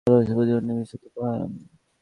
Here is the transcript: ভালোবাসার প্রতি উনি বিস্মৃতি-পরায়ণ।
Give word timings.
ভালোবাসার 0.07 0.35
প্রতি 0.37 0.51
উনি 0.59 0.73
বিস্মৃতি-পরায়ণ। 0.79 1.51